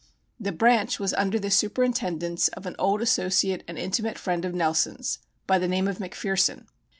This 0.39 0.55
branch 0.55 0.99
was 0.99 1.13
under 1.13 1.37
the 1.37 1.51
superintendence 1.51 2.47
of 2.47 2.65
an 2.65 2.75
old 2.79 3.03
associate 3.03 3.63
and 3.67 3.77
intimate 3.77 4.17
friend 4.17 4.43
of 4.45 4.53
Nelson's 4.55 5.19
by 5.45 5.59
the 5.59 5.67
name 5.67 5.87
of 5.87 5.99
McPherson. 5.99 6.65